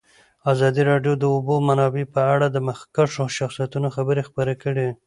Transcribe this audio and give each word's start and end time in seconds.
ازادي 0.51 0.81
راډیو 0.91 1.13
د 1.17 1.19
د 1.21 1.25
اوبو 1.35 1.55
منابع 1.67 2.05
په 2.15 2.21
اړه 2.33 2.47
د 2.49 2.57
مخکښو 2.67 3.23
شخصیتونو 3.37 3.87
خبرې 3.95 4.21
خپرې 4.29 4.55
کړي. 4.63 4.87